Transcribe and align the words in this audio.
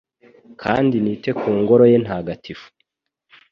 kandi 0.61 0.95
nite 1.03 1.29
ku 1.39 1.47
Ngoro 1.59 1.83
ye 1.91 1.97
ntagatifu 2.03 2.67